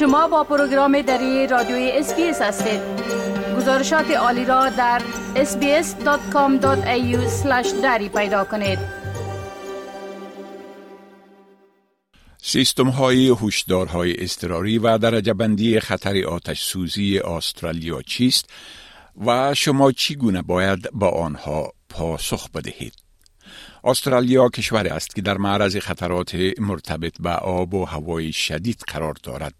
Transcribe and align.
شما 0.00 0.28
با 0.28 0.44
پروگرام 0.44 1.02
دری 1.02 1.46
رادیوی 1.46 1.90
SBS 1.94 2.42
هستید 2.42 2.80
گزارشات 3.56 4.10
عالی 4.10 4.44
را 4.44 4.68
در 4.68 5.02
sbs.com.au 5.34 6.62
دری 7.82 8.08
پیدا 8.08 8.44
کنید 8.44 8.78
سیستم 12.42 12.88
های 12.88 13.28
هوشدارهای 13.28 14.22
اضطراری 14.22 14.78
و 14.78 14.98
درجه 14.98 15.34
بندی 15.34 15.80
خطر 15.80 16.24
آتش 16.24 16.62
سوزی 16.62 17.18
استرالیا 17.18 18.02
چیست 18.02 18.50
و 19.26 19.54
شما 19.54 19.92
چگونه 19.92 20.42
باید 20.42 20.90
به 20.92 21.08
آنها 21.08 21.72
پاسخ 21.88 22.50
بدهید؟ 22.50 23.09
استرالیا 23.84 24.48
کشوری 24.48 24.88
است 24.88 25.14
که 25.14 25.22
در 25.22 25.38
معرض 25.38 25.76
خطرات 25.76 26.34
مرتبط 26.58 27.12
به 27.20 27.30
آب 27.30 27.74
و 27.74 27.84
هوای 27.84 28.32
شدید 28.32 28.84
قرار 28.86 29.14
دارد. 29.22 29.54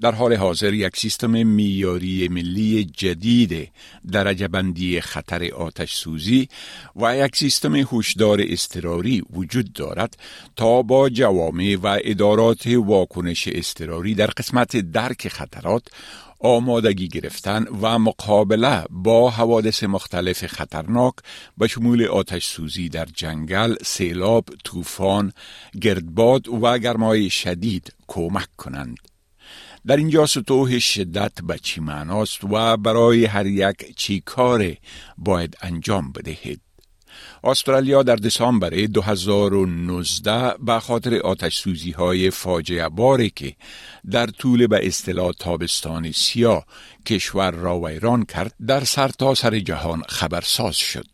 در 0.00 0.14
حال 0.14 0.34
حاضر 0.34 0.74
یک 0.74 0.96
سیستم 0.96 1.46
میاری 1.46 2.28
ملی 2.28 2.84
جدید 2.84 3.70
درجه 4.12 4.48
بندی 4.48 5.00
خطر 5.00 5.50
آتش 5.54 5.94
سوزی 5.94 6.48
و 6.96 7.16
یک 7.16 7.36
سیستم 7.36 7.76
هوشدار 7.76 8.38
اضطراری 8.48 9.22
وجود 9.32 9.72
دارد 9.72 10.16
تا 10.56 10.82
با 10.82 11.08
جوامع 11.08 11.76
و 11.82 11.98
ادارات 12.04 12.66
واکنش 12.66 13.48
اضطراری 13.52 14.14
در 14.14 14.26
قسمت 14.26 14.76
درک 14.76 15.28
خطرات 15.28 15.82
آمادگی 16.40 17.08
گرفتن 17.08 17.66
و 17.82 17.98
مقابله 17.98 18.84
با 18.90 19.30
حوادث 19.30 19.82
مختلف 19.82 20.46
خطرناک 20.46 21.14
به 21.58 21.66
شمول 21.66 22.04
آتش 22.04 22.46
سوزی 22.46 22.88
در 22.88 23.04
جنگل، 23.04 23.74
سیلاب، 23.82 24.44
طوفان، 24.64 25.32
گردباد 25.80 26.48
و 26.48 26.78
گرمای 26.78 27.30
شدید 27.30 27.94
کمک 28.06 28.48
کنند. 28.56 28.96
در 29.86 29.96
اینجا 29.96 30.26
سطوح 30.26 30.78
شدت 30.78 31.32
به 31.42 31.58
چی 31.58 31.80
معناست 31.80 32.44
و 32.44 32.76
برای 32.76 33.24
هر 33.24 33.46
یک 33.46 33.96
چی 33.96 34.22
کار 34.26 34.74
باید 35.18 35.56
انجام 35.62 36.12
بدهید. 36.12 36.60
استرالیا 37.44 38.02
در 38.02 38.16
دسامبر 38.16 38.70
2019 38.70 40.54
به 40.58 40.80
خاطر 40.80 41.14
آتش 41.14 41.56
سوزی 41.56 41.90
های 41.90 42.30
فاجعه 42.30 42.88
باری 42.88 43.30
که 43.30 43.54
در 44.10 44.26
طول 44.26 44.66
به 44.66 44.86
اصطلاح 44.86 45.32
تابستان 45.32 46.12
سیاه 46.12 46.66
کشور 47.06 47.50
را 47.50 47.80
ویران 47.80 48.24
کرد 48.24 48.54
در 48.66 48.84
سرتاسر 48.84 49.50
سر 49.50 49.58
جهان 49.58 50.02
خبرساز 50.08 50.76
شد. 50.76 51.06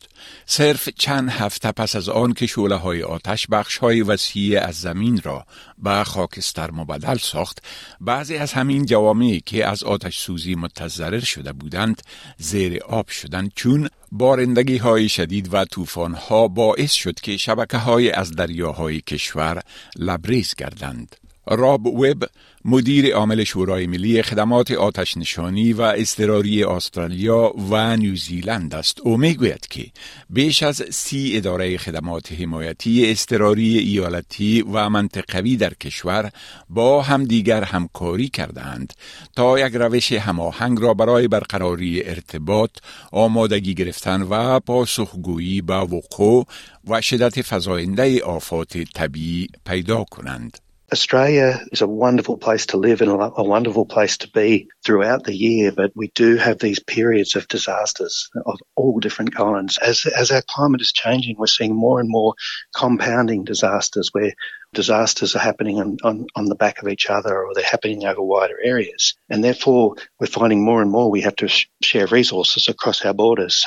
صرف 0.46 0.88
چند 0.88 1.30
هفته 1.30 1.72
پس 1.72 1.96
از 1.96 2.08
آن 2.08 2.32
که 2.32 2.46
شعله 2.46 2.74
های 2.74 3.02
آتش 3.02 3.46
بخش 3.46 3.78
های 3.78 4.02
وسیع 4.02 4.60
از 4.60 4.74
زمین 4.74 5.20
را 5.24 5.46
به 5.78 6.04
خاکستر 6.04 6.70
مبدل 6.70 7.18
ساخت 7.18 7.58
بعضی 8.00 8.36
از 8.36 8.52
همین 8.52 8.86
جوامعی 8.86 9.40
که 9.40 9.66
از 9.66 9.84
آتش 9.84 10.18
سوزی 10.18 10.54
متضرر 10.54 11.20
شده 11.20 11.52
بودند 11.52 12.02
زیر 12.38 12.82
آب 12.82 13.08
شدند 13.08 13.52
چون 13.56 13.88
بارندگی 14.12 14.76
های 14.76 15.08
شدید 15.08 15.54
و 15.54 15.64
طوفان 15.64 16.13
ها 16.14 16.48
باعث 16.48 16.92
شد 16.92 17.20
که 17.20 17.36
شبکه 17.36 17.76
های 17.78 18.10
از 18.10 18.32
دریاهای 18.32 19.00
کشور 19.00 19.62
لبریز 19.98 20.54
گردند. 20.54 21.16
راب 21.46 21.86
وب 21.86 22.24
مدیر 22.64 23.14
عامل 23.14 23.44
شورای 23.44 23.86
ملی 23.86 24.22
خدمات 24.22 24.70
آتش 24.70 25.16
نشانی 25.16 25.72
و 25.72 25.82
اضطراری 25.82 26.64
استرالیا 26.64 27.52
و 27.70 27.96
نیوزیلند 27.96 28.74
است. 28.74 29.00
او 29.00 29.16
می‌گوید 29.16 29.66
که 29.70 29.86
بیش 30.30 30.62
از 30.62 30.82
سی 30.90 31.32
اداره 31.36 31.78
خدمات 31.78 32.32
حمایتی 32.32 33.10
اضطراری 33.10 33.78
ایالتی 33.78 34.62
و 34.62 34.88
منطقوی 34.88 35.56
در 35.56 35.74
کشور 35.74 36.30
با 36.68 37.02
همدیگر 37.02 37.64
همکاری 37.64 38.28
کردند 38.28 38.92
تا 39.36 39.58
یک 39.58 39.74
روش 39.74 40.12
هماهنگ 40.12 40.80
را 40.80 40.94
برای 40.94 41.28
برقراری 41.28 42.02
ارتباط 42.04 42.70
آمادگی 43.12 43.74
گرفتن 43.74 44.22
و 44.22 44.60
پاسخگویی 44.60 45.60
به 45.60 45.74
وقوع 45.74 46.46
و 46.88 47.00
شدت 47.00 47.34
فزاینده 47.42 48.22
آفات 48.22 48.78
طبیعی 48.78 49.48
پیدا 49.66 50.04
کنند. 50.04 50.63
Australia 50.94 51.60
is 51.72 51.82
a 51.82 51.88
wonderful 51.88 52.38
place 52.38 52.66
to 52.66 52.76
live 52.76 53.00
and 53.00 53.10
a 53.10 53.42
wonderful 53.42 53.84
place 53.84 54.16
to 54.18 54.30
be 54.30 54.68
throughout 54.84 55.24
the 55.24 55.34
year, 55.34 55.72
but 55.72 55.90
we 55.96 56.06
do 56.14 56.36
have 56.36 56.60
these 56.60 56.78
periods 56.78 57.34
of 57.34 57.48
disasters 57.48 58.30
of 58.46 58.60
all 58.76 59.00
different 59.00 59.34
kinds. 59.34 59.76
As, 59.78 60.06
as 60.06 60.30
our 60.30 60.42
climate 60.48 60.80
is 60.80 60.92
changing, 60.92 61.34
we're 61.36 61.48
seeing 61.48 61.74
more 61.74 61.98
and 61.98 62.08
more 62.08 62.34
compounding 62.76 63.42
disasters 63.42 64.10
where 64.12 64.34
disasters 64.72 65.34
are 65.34 65.40
happening 65.40 65.80
on, 65.80 65.96
on, 66.04 66.26
on 66.36 66.44
the 66.44 66.54
back 66.54 66.80
of 66.80 66.86
each 66.86 67.10
other 67.10 67.44
or 67.44 67.54
they're 67.54 67.64
happening 67.64 68.04
over 68.04 68.22
wider 68.22 68.60
areas. 68.62 69.16
And 69.28 69.42
therefore, 69.42 69.96
we're 70.20 70.28
finding 70.28 70.64
more 70.64 70.80
and 70.80 70.92
more 70.92 71.10
we 71.10 71.22
have 71.22 71.34
to 71.36 71.48
sh- 71.48 71.66
share 71.82 72.06
resources 72.06 72.68
across 72.68 73.04
our 73.04 73.14
borders. 73.14 73.66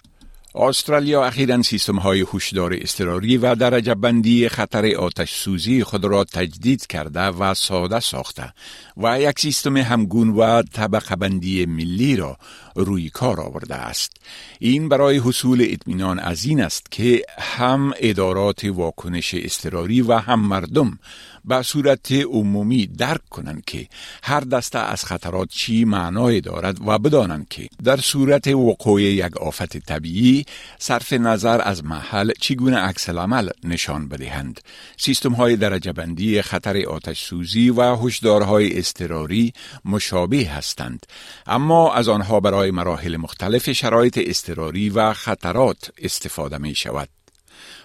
استرالیا 0.59 1.25
اخیرا 1.25 1.61
سیستم 1.61 1.95
های 1.95 2.21
هوشدار 2.21 2.73
اضطراری 2.73 3.37
و 3.37 3.55
درجه 3.55 3.95
بندی 3.95 4.49
خطر 4.49 4.95
آتش 4.95 5.33
سوزی 5.33 5.83
خود 5.83 6.05
را 6.05 6.23
تجدید 6.23 6.87
کرده 6.87 7.21
و 7.21 7.53
ساده 7.53 7.99
ساخته 7.99 8.53
و 8.97 9.21
یک 9.21 9.39
سیستم 9.39 9.77
همگون 9.77 10.29
و 10.29 10.61
طبقه 10.61 11.15
بندی 11.15 11.65
ملی 11.65 12.15
را 12.15 12.37
روی 12.77 13.09
کار 13.09 13.41
آورده 13.41 13.75
است. 13.75 14.11
این 14.59 14.89
برای 14.89 15.17
حصول 15.17 15.65
اطمینان 15.69 16.19
از 16.19 16.45
این 16.45 16.61
است 16.61 16.91
که 16.91 17.21
هم 17.39 17.93
ادارات 17.97 18.63
واکنش 18.63 19.35
اضطراری 19.37 20.01
و 20.01 20.13
هم 20.13 20.39
مردم 20.39 20.99
به 21.45 21.61
صورت 21.61 22.11
عمومی 22.11 22.87
درک 22.87 23.29
کنند 23.29 23.65
که 23.65 23.87
هر 24.23 24.39
دسته 24.39 24.79
از 24.79 25.05
خطرات 25.05 25.49
چی 25.49 25.85
معنای 25.85 26.41
دارد 26.41 26.87
و 26.87 26.99
بدانند 26.99 27.47
که 27.49 27.69
در 27.83 27.97
صورت 27.97 28.47
وقوع 28.47 29.01
یک 29.01 29.37
آفت 29.37 29.77
طبیعی 29.77 30.45
صرف 30.79 31.13
نظر 31.13 31.61
از 31.61 31.85
محل 31.85 32.31
چگونه 32.39 32.77
عکس 32.77 33.09
عمل 33.09 33.49
نشان 33.63 34.07
بدهند. 34.07 34.61
سیستم 34.97 35.33
های 35.33 35.55
درجه 35.55 35.93
بندی 35.93 36.41
خطر 36.41 36.85
آتش 36.85 37.23
سوزی 37.23 37.69
و 37.69 37.95
هشدارهای 37.95 38.77
اضطراری 38.77 39.53
مشابه 39.85 40.47
هستند. 40.49 41.05
اما 41.47 41.93
از 41.93 42.09
آنها 42.09 42.39
برای 42.39 42.66
مراحل 42.71 43.17
مختلف 43.17 43.71
شرایط 43.71 44.19
اضطراری 44.21 44.89
و 44.89 45.13
خطرات 45.13 45.91
استفاده 45.97 46.57
می 46.57 46.75
شود 46.75 47.09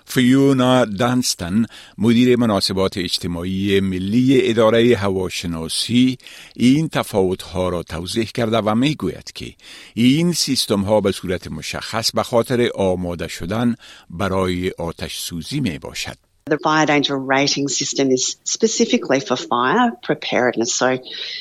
فیونا 0.04 0.84
دانستن 0.84 1.64
مدیر 1.98 2.38
مناسبات 2.38 2.98
اجتماعی 2.98 3.80
ملی 3.80 4.50
اداره 4.50 4.96
هواشناسی 4.96 6.18
این 6.56 6.88
تفاوت 6.88 7.42
ها 7.42 7.68
را 7.68 7.82
توضیح 7.82 8.24
کرده 8.24 8.58
و 8.58 8.74
می 8.74 8.94
گوید 8.94 9.32
که 9.34 9.54
این 9.94 10.32
سیستم 10.32 10.80
ها 10.80 11.00
به 11.00 11.12
صورت 11.12 11.48
مشخص 11.48 12.10
به 12.12 12.22
خاطر 12.22 12.70
آماده 12.74 13.28
شدن 13.28 13.74
برای 14.10 14.70
آتش 14.78 15.18
سوزی 15.18 15.60
می 15.60 15.78
باشد. 15.78 16.31
The 16.44 16.58
fire 16.58 16.86
danger 16.86 17.16
rating 17.16 17.68
system 17.68 18.10
is 18.10 18.36
specifically 18.44 19.20
for 19.20 19.36
fire 19.36 19.92
preparedness. 20.02 20.74
So, 20.74 20.98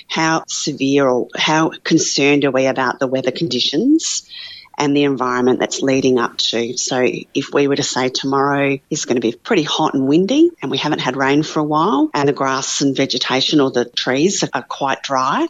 how 0.08 0.44
severe 0.48 1.08
or 1.08 1.28
how 1.36 1.72
concerned 1.84 2.46
are 2.46 2.52
we 2.52 2.68
about 2.68 3.00
the 3.00 3.08
weather 3.08 3.32
conditions? 3.32 4.30
and 4.78 4.98
the 4.98 5.04
environment 5.04 5.60
that's 5.60 5.82
leading 5.82 6.18
up 6.18 6.38
to. 6.38 6.76
So 6.76 7.08
if 7.36 7.54
we 7.54 7.68
were 7.68 7.76
to 7.76 7.84
say 7.84 8.10
tomorrow 8.10 8.80
is 8.90 9.06
going 9.06 9.16
to 9.16 9.22
be 9.22 9.34
pretty 9.34 9.62
hot 9.62 9.94
and 9.94 10.08
windy 10.08 10.50
and 10.60 10.72
we 10.72 10.78
haven't 10.80 11.00
had 11.00 11.16
rain 11.16 11.44
for 11.44 11.60
a 11.60 11.64
while 11.64 12.10
and 12.16 12.28
the 12.28 12.34
grass 12.34 12.82
and 12.82 12.96
vegetation 12.96 13.62
or 13.62 13.70
the 13.70 13.86
trees 13.86 14.44
are 14.52 14.64
quite 14.64 15.04
dry, 15.04 15.48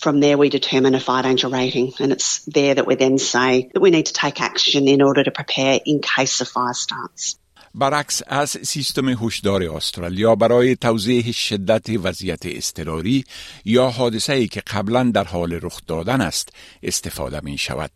from 0.00 0.20
there 0.20 0.38
we 0.38 0.48
determine 0.48 0.94
a 0.94 1.00
fire 1.00 1.22
danger 1.22 1.48
rating 1.48 1.92
and 2.00 2.12
it's 2.12 2.44
there 2.46 2.74
that 2.74 2.86
we 2.86 2.94
then 2.94 3.18
say 3.18 3.70
that 3.74 3.80
we 3.80 3.90
need 3.90 4.06
to 4.06 4.14
take 4.14 4.40
action 4.40 4.88
in 4.88 5.02
order 5.02 5.22
to 5.22 5.30
prepare 5.30 5.78
in 5.84 6.00
case 6.00 6.40
a 6.40 6.46
fire 6.46 6.72
starts. 6.72 7.38
برعکس 7.74 8.22
از 8.26 8.50
سیستم 8.62 9.08
هوشدار 9.08 9.62
استرالیا 9.62 10.34
برای 10.34 10.76
توضیح 10.76 11.32
شدت 11.32 11.90
وضعیت 12.02 12.40
اضطراری 12.44 13.24
یا 13.64 13.90
حادثه 13.90 14.32
ای 14.32 14.48
که 14.48 14.60
قبلا 14.60 15.10
در 15.14 15.24
حال 15.24 15.58
رخ 15.62 15.80
دادن 15.86 16.20
است 16.20 16.48
استفاده 16.82 17.40
می 17.40 17.58
شود. 17.58 17.90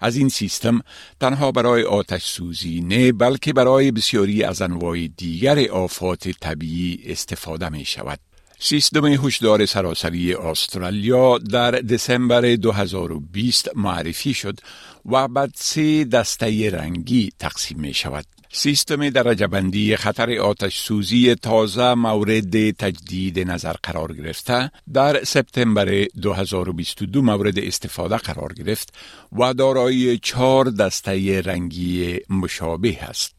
از 0.00 0.16
این 0.16 0.28
سیستم 0.28 0.80
تنها 1.20 1.52
برای 1.52 1.82
آتش 1.82 2.24
سوزی 2.24 2.80
نه 2.80 3.12
بلکه 3.12 3.52
برای 3.52 3.90
بسیاری 3.90 4.44
از 4.44 4.62
انواع 4.62 5.06
دیگر 5.16 5.68
آفات 5.70 6.28
طبیعی 6.28 7.02
استفاده 7.06 7.68
می 7.68 7.84
شود. 7.84 8.18
سیستم 8.58 9.06
هشدار 9.06 9.66
سراسری 9.66 10.34
استرالیا 10.34 11.38
در 11.38 11.70
دسامبر 11.70 12.40
2020 12.40 13.76
معرفی 13.76 14.34
شد 14.34 14.60
و 15.06 15.28
بعد 15.28 15.50
سه 15.54 16.04
دسته 16.04 16.70
رنگی 16.70 17.30
تقسیم 17.38 17.80
می 17.80 17.94
شود. 17.94 18.33
سیستم 18.56 19.10
درجه 19.10 19.46
بندی 19.46 19.96
خطر 19.96 20.38
آتش 20.38 20.78
سوزی 20.78 21.34
تازه 21.34 21.94
مورد 21.94 22.70
تجدید 22.70 23.50
نظر 23.50 23.72
قرار 23.82 24.12
گرفته 24.12 24.70
در 24.92 25.24
سپتامبر 25.24 26.04
2022 26.22 27.22
مورد 27.22 27.58
استفاده 27.58 28.16
قرار 28.16 28.52
گرفت 28.52 28.94
و 29.32 29.54
دارای 29.54 30.18
چهار 30.18 30.64
دسته 30.70 31.40
رنگی 31.40 32.18
مشابه 32.30 33.02
است. 33.02 33.34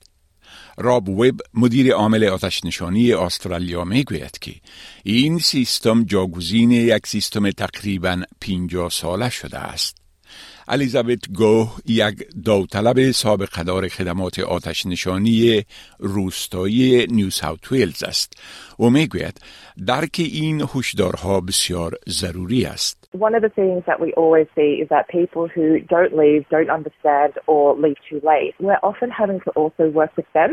راب 0.77 1.09
وب 1.09 1.39
مدیر 1.53 1.93
عامل 1.93 2.23
آتش 2.23 2.65
نشانی 2.65 3.13
استرالیا 3.13 3.83
می‌گوید 3.83 4.39
که 4.41 4.55
این 5.03 5.39
سیستم 5.39 6.03
جاگزین 6.03 6.71
یک 6.71 7.07
سیستم 7.07 7.51
تقریبا 7.51 8.21
50 8.41 8.89
ساله 8.89 9.29
شده 9.29 9.59
است. 9.59 10.04
الیزابت 10.67 11.27
گوه 11.37 11.67
یک 11.85 12.15
داوطلب 12.45 13.11
سابق 13.11 13.63
دار 13.63 13.87
خدمات 13.87 14.39
آتش 14.39 14.85
نشانی 14.85 15.63
روستایی 15.99 17.07
نیو 17.11 17.29
ساوت 17.29 17.71
ویلز 17.71 18.03
است 18.03 18.33
و 18.79 18.89
می‌گوید 18.89 19.41
درک 19.87 20.15
این 20.17 20.61
هشدارها 20.75 21.41
بسیار 21.41 21.91
ضروری 22.09 22.65
است. 22.65 23.09
One 23.17 23.35
of 23.35 23.41
the 23.41 23.53
things 23.61 23.81
that 23.89 23.99
we 23.99 24.09
always 24.21 24.47
see 24.57 24.71
is 24.83 24.89
that 24.89 25.07
people 25.19 25.47
who 25.55 25.67
don't 25.95 26.13
leave, 26.21 26.41
don't 26.55 26.71
understand, 26.77 27.31
or 27.47 27.63
leave 27.83 27.99
too 28.09 28.21
late, 28.31 28.53
we're 28.59 28.83
often 28.91 29.09
having 29.21 29.39
to 29.45 29.51
also 29.61 29.83
work 29.99 30.11
with 30.19 30.29
them 30.37 30.51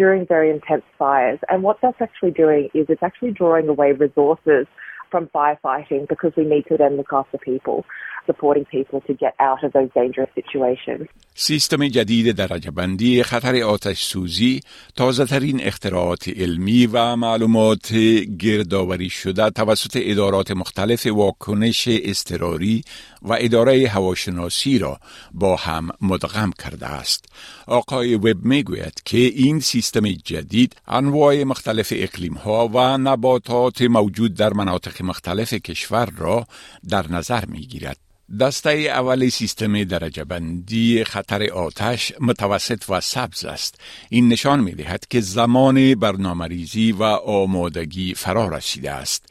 during 0.00 0.20
very 0.34 0.50
intense 0.56 0.86
fires. 1.02 1.40
And 1.50 1.58
what 1.66 1.76
that's 1.82 2.00
actually 2.06 2.34
doing 2.44 2.64
is 2.78 2.84
it's 2.88 3.06
actually 3.08 3.32
drawing 3.40 3.66
away 3.74 3.90
resources 4.06 4.64
from 5.10 5.28
firefighting 5.38 6.02
because 6.08 6.32
we 6.36 6.44
need 6.44 6.64
to 6.70 6.76
then 6.76 6.96
look 6.96 7.12
after 7.20 7.38
people. 7.38 7.78
Supporting 8.26 8.66
people 8.76 9.00
to 9.08 9.12
get 9.24 9.34
out 9.48 9.60
of 9.64 9.72
those 9.72 9.90
dangerous 10.00 10.30
situations. 10.34 11.08
سیستم 11.34 11.88
جدید 11.88 12.36
درجه 12.36 12.70
بندی 12.70 13.22
خطر 13.22 13.62
آتش 13.62 14.02
سوزی 14.02 14.60
تازه 14.96 15.24
ترین 15.24 15.60
اختراعات 15.62 16.28
علمی 16.28 16.86
و 16.86 17.16
معلومات 17.16 17.92
گردآوری 18.38 19.10
شده 19.10 19.50
توسط 19.50 19.98
ادارات 20.02 20.50
مختلف 20.50 21.06
واکنش 21.06 21.88
اضطراری 21.88 22.82
و 23.22 23.36
اداره 23.40 23.88
هواشناسی 23.88 24.78
را 24.78 24.98
با 25.34 25.56
هم 25.56 25.88
مدغم 26.00 26.50
کرده 26.58 26.86
است. 26.86 27.24
آقای 27.66 28.14
وب 28.14 28.44
می‌گوید 28.44 29.02
که 29.04 29.18
این 29.18 29.60
سیستم 29.60 30.08
جدید 30.08 30.76
انواع 30.86 31.44
مختلف 31.44 31.92
اقلیم 31.96 32.34
ها 32.34 32.68
و 32.68 32.98
نباتات 32.98 33.82
موجود 33.82 34.34
در 34.34 34.52
مناطق 34.52 35.02
مختلف 35.02 35.54
کشور 35.54 36.08
را 36.16 36.46
در 36.88 37.12
نظر 37.12 37.44
می 37.44 37.60
گیرد. 37.60 37.96
دسته 38.40 38.70
اول 38.70 39.28
سیستم 39.28 39.84
درجه 39.84 40.24
بندی 40.24 41.04
خطر 41.04 41.50
آتش 41.50 42.12
متوسط 42.20 42.84
و 42.88 43.00
سبز 43.00 43.44
است. 43.44 43.80
این 44.08 44.28
نشان 44.28 44.60
می 44.60 44.72
دهد 44.72 45.06
که 45.10 45.20
زمان 45.20 45.94
برنامه 45.94 46.92
و 46.92 47.02
آمادگی 47.02 48.14
فرا 48.14 48.48
رسیده 48.48 48.90
است. 48.90 49.26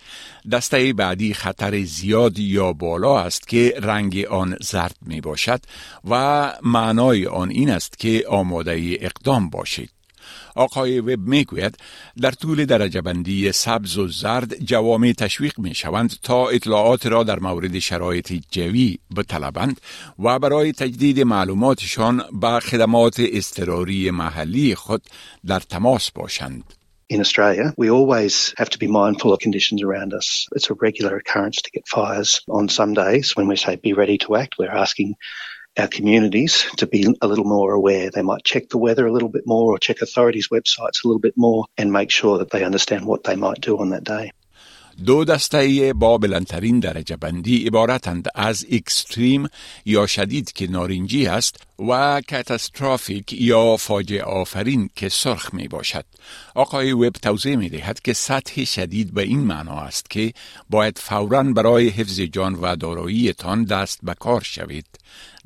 دسته 0.51 0.93
بعدی 0.93 1.33
خطر 1.33 1.83
زیاد 1.83 2.39
یا 2.39 2.73
بالا 2.73 3.19
است 3.19 3.47
که 3.47 3.73
رنگ 3.81 4.25
آن 4.25 4.57
زرد 4.61 4.95
می 5.01 5.21
باشد 5.21 5.61
و 6.09 6.53
معنای 6.61 7.27
آن 7.27 7.49
این 7.49 7.69
است 7.69 7.99
که 7.99 8.23
آماده 8.29 8.97
اقدام 9.01 9.49
باشید. 9.49 9.94
آقای 10.55 10.99
وب 10.99 11.19
می‌گوید 11.19 11.77
در 12.21 12.31
طول 12.31 12.65
درجه 12.65 13.01
بندی 13.01 13.51
سبز 13.51 13.97
و 13.97 14.07
زرد 14.07 14.63
جوامع 14.63 15.11
تشویق 15.11 15.59
می 15.59 15.75
شوند 15.75 16.15
تا 16.23 16.49
اطلاعات 16.49 17.05
را 17.05 17.23
در 17.23 17.39
مورد 17.39 17.79
شرایط 17.79 18.33
جوی 18.51 18.97
بطلبند 19.17 19.81
و 20.19 20.39
برای 20.39 20.71
تجدید 20.71 21.21
معلوماتشان 21.21 22.23
با 22.31 22.59
خدمات 22.59 23.15
اضطراری 23.19 24.11
محلی 24.11 24.75
خود 24.75 25.01
در 25.45 25.59
تماس 25.59 26.11
باشند. 26.11 26.63
In 27.07 27.19
Australia, 27.19 27.71
we 27.77 27.91
always 27.91 28.55
have 28.57 28.71
to 28.71 28.79
be 28.79 28.87
mindful 28.87 29.31
of 29.31 29.39
conditions 29.39 29.83
around 29.83 30.11
us. 30.11 30.47
It's 30.55 30.71
a 30.71 30.73
regular 30.73 31.15
occurrence 31.17 31.61
to 31.61 31.69
get 31.69 31.87
fires. 31.87 32.41
On 32.49 32.67
some 32.67 32.93
days, 32.95 33.35
when 33.35 33.47
we 33.47 33.57
say 33.57 33.75
be 33.75 33.93
ready 33.93 34.17
to 34.19 34.35
act, 34.35 34.55
we're 34.57 34.71
asking 34.85 35.13
our 35.77 35.87
communities 35.87 36.65
to 36.77 36.87
be 36.87 37.05
a 37.21 37.27
little 37.27 37.45
more 37.45 37.73
aware. 37.73 38.09
They 38.09 38.21
might 38.21 38.43
check 38.43 38.69
the 38.69 38.77
weather 38.77 39.05
a 39.05 39.11
little 39.11 39.29
bit 39.29 39.45
more 39.45 39.73
or 39.73 39.79
check 39.79 40.01
authorities' 40.01 40.49
websites 40.49 41.03
a 41.03 41.07
little 41.07 41.19
bit 41.19 41.35
more 41.35 41.65
and 41.77 41.91
make 41.91 42.11
sure 42.11 42.37
that 42.39 42.49
they 42.49 42.63
understand 42.63 43.05
what 43.05 43.23
they 43.23 43.35
might 43.35 43.61
do 43.61 43.77
on 43.77 43.89
that 43.89 44.03
day. 44.03 44.31
دو 45.03 45.25
دسته 45.25 45.93
با 45.93 46.17
بلندترین 46.17 46.79
درجه 46.79 47.15
بندی 47.15 47.67
عبارتند 47.67 48.27
از 48.35 48.65
اکستریم 48.71 49.47
یا 49.85 50.07
شدید 50.07 50.51
که 50.51 50.67
نارنجی 50.67 51.27
است 51.27 51.57
و 51.89 52.21
کاتاسترافیک 52.29 53.33
یا 53.33 53.77
فاجعه 53.77 54.23
آفرین 54.23 54.89
که 54.95 55.09
سرخ 55.09 55.53
می 55.53 55.67
باشد. 55.67 56.05
آقای 56.55 56.91
وب 56.91 57.11
توضیح 57.11 57.55
می 57.55 57.69
دهد 57.69 58.01
که 58.01 58.13
سطح 58.13 58.63
شدید 58.63 59.13
به 59.13 59.21
این 59.21 59.39
معنا 59.39 59.79
است 59.81 60.09
که 60.09 60.33
باید 60.69 60.97
فورا 60.97 61.43
برای 61.43 61.89
حفظ 61.89 62.19
جان 62.19 62.55
و 62.55 62.75
داراییتان 62.75 63.63
دست 63.63 63.99
به 64.03 64.13
کار 64.13 64.41
شوید. 64.41 64.85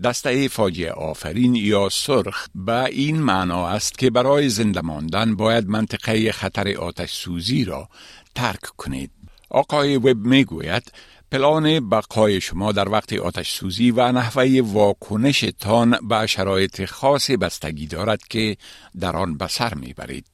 دسته 0.03 0.47
فاجعه 0.47 0.91
آفرین 0.91 1.55
یا 1.55 1.89
سرخ 1.89 2.47
به 2.55 2.85
این 2.85 3.21
معنا 3.21 3.67
است 3.67 3.97
که 3.97 4.09
برای 4.09 4.49
زنده 4.49 4.81
ماندن 4.81 5.35
باید 5.35 5.67
منطقه 5.67 6.31
خطر 6.31 6.77
آتش 6.77 7.11
سوزی 7.11 7.63
را 7.63 7.89
ترک 8.35 8.61
کنید. 8.77 9.18
آقای 9.49 9.97
وب 9.97 10.17
می‌گوید 10.17 10.91
پلان 11.31 11.89
بقای 11.89 12.41
شما 12.41 12.71
در 12.71 12.89
وقت 12.89 13.13
آتش 13.13 13.51
سوزی 13.51 13.91
و 13.91 14.11
نحوه 14.11 14.61
واکنشتان 14.63 15.97
به 16.09 16.27
شرایط 16.27 16.85
خاص 16.85 17.31
بستگی 17.31 17.87
دارد 17.87 18.27
که 18.27 18.57
در 18.99 19.15
آن 19.15 19.37
به 19.37 19.47
سر 19.47 19.73
می‌برید. 19.73 20.25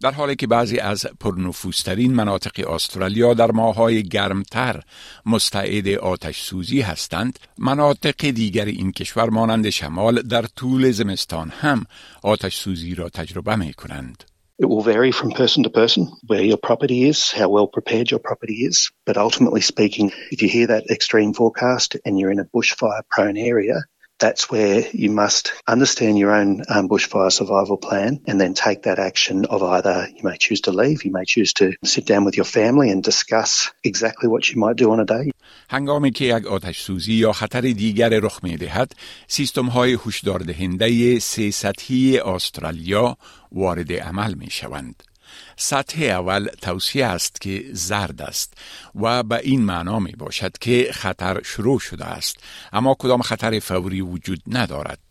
در 0.00 0.10
حالی 0.10 0.36
که 0.36 0.46
بعضی 0.46 0.78
از 0.78 1.06
پرنفوسترین 1.20 2.14
مناطق 2.14 2.70
استرالیا 2.70 3.34
در 3.34 3.50
ماهای 3.50 4.02
گرمتر 4.02 4.82
مستعد 5.26 5.88
آتش 5.88 6.40
سوزی 6.40 6.80
هستند 6.80 7.38
مناطق 7.58 8.30
دیگر 8.30 8.64
این 8.64 8.92
کشور 8.92 9.30
مانند 9.30 9.70
شمال 9.70 10.22
در 10.22 10.42
طول 10.42 10.90
زمستان 10.90 11.50
هم 11.50 11.84
آتش 12.22 12.56
سوزی 12.56 12.94
را 12.94 13.08
تجربه 13.08 13.56
می 13.56 13.72
کنند. 13.72 14.29
It 14.60 14.68
will 14.68 14.82
vary 14.82 15.10
from 15.10 15.32
person 15.32 15.62
to 15.62 15.70
person 15.70 16.12
where 16.26 16.42
your 16.42 16.58
property 16.58 17.08
is, 17.08 17.30
how 17.30 17.48
well 17.48 17.66
prepared 17.66 18.10
your 18.10 18.20
property 18.20 18.56
is. 18.56 18.90
But 19.06 19.16
ultimately 19.16 19.62
speaking, 19.62 20.12
if 20.30 20.42
you 20.42 20.50
hear 20.50 20.66
that 20.66 20.90
extreme 20.90 21.32
forecast 21.32 21.96
and 22.04 22.18
you're 22.18 22.30
in 22.30 22.40
a 22.40 22.44
bushfire 22.44 23.00
prone 23.08 23.38
area, 23.38 23.84
that's 24.20 24.50
where 24.50 24.84
you 24.92 25.10
must 25.10 25.52
understand 25.66 26.18
your 26.18 26.32
own 26.40 26.62
um, 26.68 26.88
bushfire 26.88 27.32
survival 27.32 27.78
plan 27.78 28.20
and 28.28 28.40
then 28.40 28.54
take 28.54 28.82
that 28.82 28.98
action 28.98 29.46
of 29.46 29.62
either 29.62 30.08
you 30.16 30.22
may 30.22 30.36
choose 30.36 30.60
to 30.62 30.72
leave, 30.72 31.04
you 31.04 31.12
may 31.12 31.24
choose 31.24 31.52
to 31.54 31.72
sit 31.84 32.04
down 32.06 32.24
with 32.24 32.36
your 32.36 32.44
family 32.44 32.90
and 32.90 33.02
discuss 33.02 33.72
exactly 33.82 34.28
what 34.28 34.48
you 34.50 34.60
might 34.60 34.76
do 34.76 34.90
on 34.92 35.00
a 35.00 35.04
day. 35.04 35.30
هنگامی 35.70 36.10
که 36.10 36.24
یک 36.24 36.46
آتش 36.46 36.80
سوزی 36.80 37.12
یا 37.12 37.32
خطر 37.32 37.60
دیگر 37.60 38.08
رخ 38.08 38.44
می 38.44 38.56
دهد، 38.56 38.92
سیستم 39.28 39.66
های 39.66 39.98
هشدار 40.06 40.38
دهنده 40.38 41.18
سه 41.18 41.50
سطحی 41.50 42.18
استرالیا 42.18 43.16
وارد 43.52 43.92
عمل 43.92 44.34
می 44.34 44.50
شوند. 44.50 45.09
سطح 45.56 46.02
اول 46.02 46.46
توصیه 46.62 47.06
است 47.06 47.40
که 47.40 47.64
زرد 47.72 48.22
است 48.22 48.54
و 48.94 49.22
به 49.22 49.40
این 49.42 49.62
معنا 49.62 49.98
می 49.98 50.12
باشد 50.12 50.58
که 50.58 50.90
خطر 50.92 51.42
شروع 51.42 51.78
شده 51.78 52.04
است. 52.04 52.36
اما 52.72 52.96
کدام 52.98 53.22
خطر 53.22 53.58
فوری 53.58 54.00
وجود 54.00 54.42
ندارد؟ 54.46 55.09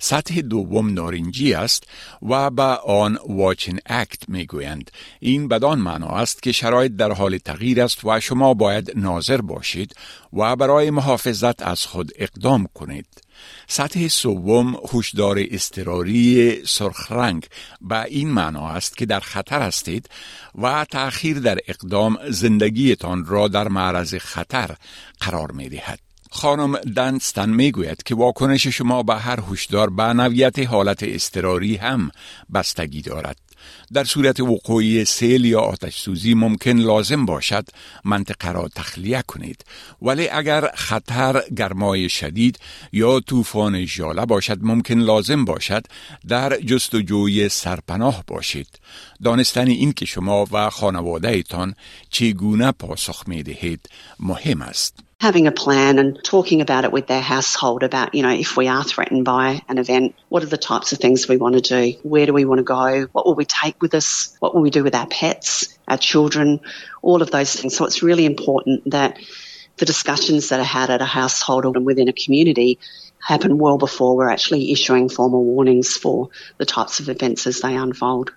سطح 0.00 0.40
دوم 0.40 0.94
نارنجی 0.94 1.54
است 1.54 1.84
و 2.22 2.50
به 2.50 2.62
آن 2.62 3.18
واچن 3.28 3.78
اکت 3.86 4.28
می 4.28 4.46
گویند. 4.46 4.90
این 5.20 5.48
بدان 5.48 5.78
معنا 5.78 6.08
است 6.08 6.42
که 6.42 6.52
شرایط 6.52 6.92
در 6.92 7.12
حال 7.12 7.38
تغییر 7.38 7.82
است 7.82 8.04
و 8.04 8.20
شما 8.20 8.54
باید 8.54 8.92
ناظر 8.96 9.40
باشید 9.40 9.94
و 10.32 10.56
برای 10.56 10.90
محافظت 10.90 11.62
از 11.62 11.86
خود 11.86 12.12
اقدام 12.16 12.68
کنید. 12.74 13.06
سطح 13.66 14.08
سوم 14.08 14.74
هوشدار 14.74 15.38
استراری 15.50 16.62
سرخ 16.66 17.12
رنگ 17.12 17.46
به 17.80 18.04
این 18.04 18.28
معنا 18.30 18.68
است 18.68 18.96
که 18.96 19.06
در 19.06 19.20
خطر 19.20 19.62
هستید 19.62 20.08
و 20.54 20.84
تأخیر 20.84 21.38
در 21.38 21.58
اقدام 21.68 22.18
زندگیتان 22.30 23.24
را 23.24 23.48
در 23.48 23.68
معرض 23.68 24.14
خطر 24.14 24.76
قرار 25.20 25.52
می 25.52 25.68
دهد. 25.68 26.07
خانم 26.30 26.76
دنستن 26.76 27.50
می‌گوید 27.50 28.02
که 28.02 28.14
واکنش 28.14 28.66
شما 28.66 29.02
به 29.02 29.14
هر 29.14 29.38
هشدار 29.50 29.90
به 29.90 30.02
نویت 30.02 30.58
حالت 30.58 31.02
استراری 31.02 31.76
هم 31.76 32.10
بستگی 32.54 33.02
دارد. 33.02 33.36
در 33.92 34.04
صورت 34.04 34.40
وقوعی 34.40 35.04
سیل 35.04 35.44
یا 35.44 35.60
آتش 35.60 35.98
سوزی 36.00 36.34
ممکن 36.34 36.76
لازم 36.76 37.26
باشد 37.26 37.68
منطقه 38.04 38.52
را 38.52 38.68
تخلیه 38.74 39.22
کنید. 39.26 39.64
ولی 40.02 40.28
اگر 40.28 40.70
خطر 40.74 41.42
گرمای 41.56 42.08
شدید 42.08 42.58
یا 42.92 43.20
طوفان 43.20 43.84
ژاله 43.84 44.26
باشد 44.26 44.58
ممکن 44.62 44.98
لازم 44.98 45.44
باشد 45.44 45.86
در 46.28 46.60
جستجوی 46.60 47.48
سرپناه 47.48 48.24
باشید. 48.26 48.68
دانستن 49.24 49.68
این 49.68 49.92
که 49.92 50.04
شما 50.04 50.46
و 50.52 50.70
خانواده 50.70 51.28
ایتان 51.28 51.74
چگونه 52.10 52.72
پاسخ 52.72 53.28
می 53.28 53.42
دهید 53.42 53.88
مهم 54.20 54.62
است. 54.62 55.07
Having 55.20 55.48
a 55.48 55.52
plan 55.52 55.98
and 55.98 56.22
talking 56.22 56.60
about 56.60 56.84
it 56.84 56.92
with 56.92 57.08
their 57.08 57.20
household 57.20 57.82
about, 57.82 58.14
you 58.14 58.22
know, 58.22 58.30
if 58.30 58.56
we 58.56 58.68
are 58.68 58.84
threatened 58.84 59.24
by 59.24 59.60
an 59.68 59.76
event, 59.76 60.14
what 60.28 60.44
are 60.44 60.46
the 60.46 60.56
types 60.56 60.92
of 60.92 60.98
things 60.98 61.26
we 61.26 61.36
want 61.36 61.56
to 61.56 61.60
do? 61.60 61.98
Where 62.04 62.24
do 62.24 62.32
we 62.32 62.44
want 62.44 62.58
to 62.58 62.64
go? 62.64 63.08
What 63.10 63.26
will 63.26 63.34
we 63.34 63.44
take 63.44 63.82
with 63.82 63.94
us? 63.94 64.36
What 64.38 64.54
will 64.54 64.62
we 64.62 64.70
do 64.70 64.84
with 64.84 64.94
our 64.94 65.08
pets, 65.08 65.76
our 65.88 65.98
children, 65.98 66.60
all 67.02 67.20
of 67.20 67.32
those 67.32 67.52
things. 67.52 67.76
So 67.76 67.84
it's 67.84 68.02
really 68.02 68.26
important 68.26 68.90
that 68.92 69.18
the 69.76 69.86
discussions 69.86 70.50
that 70.50 70.60
are 70.60 70.64
had 70.64 70.90
at 70.90 71.02
a 71.02 71.06
household 71.06 71.64
and 71.64 71.84
within 71.84 72.08
a 72.08 72.12
community 72.12 72.78
happen 73.20 73.58
well 73.58 73.78
before 73.78 74.16
we're 74.16 74.30
actually 74.30 74.70
issuing 74.70 75.08
formal 75.08 75.44
warnings 75.44 75.96
for 75.96 76.30
the 76.58 76.64
types 76.64 77.00
of 77.00 77.08
events 77.08 77.48
as 77.48 77.60
they 77.60 77.74
unfold. 77.74 78.32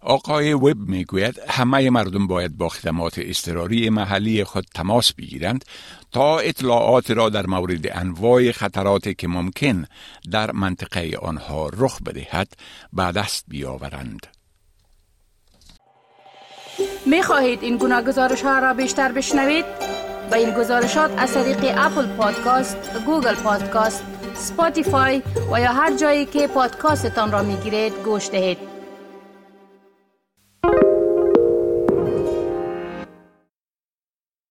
آقای 0.00 0.52
وب 0.52 0.76
می‌گوید 0.78 1.40
همه 1.48 1.90
مردم 1.90 2.26
باید 2.26 2.56
با 2.56 2.68
خدمات 2.68 3.14
اضطراری 3.18 3.90
محلی 3.90 4.44
خود 4.44 4.66
تماس 4.74 5.12
بگیرند 5.12 5.64
تا 6.12 6.38
اطلاعات 6.38 7.10
را 7.10 7.28
در 7.28 7.46
مورد 7.46 7.98
انواع 7.98 8.52
خطراتی 8.52 9.14
که 9.14 9.28
ممکن 9.28 9.84
در 10.30 10.52
منطقه 10.52 11.18
آنها 11.22 11.68
رخ 11.68 12.02
بدهد 12.02 12.48
به 12.92 13.12
دست 13.12 13.44
بیاورند. 13.48 14.26
می 17.06 17.22
خواهید 17.22 17.62
این 17.62 17.76
گونه 17.76 18.02
گزارش 18.02 18.42
ها 18.42 18.58
را 18.58 18.74
بیشتر 18.74 19.12
بشنوید؟ 19.12 19.64
با 20.30 20.36
این 20.36 20.54
گزارشات 20.54 21.10
از 21.18 21.34
طریق 21.34 21.74
Apple 21.78 22.06
Podcast، 22.06 22.76
Google 23.06 23.34
Podcast، 23.34 24.04
Spotify 24.34 25.22
و 25.52 25.60
یا 25.60 25.72
هر 25.72 25.96
جایی 25.96 26.26
که 26.26 26.46
پادکاستتان 26.46 27.32
را 27.32 27.42
می 27.42 27.56
گیرید 27.56 27.92
گوش 28.04 28.30
دهید. 28.30 28.69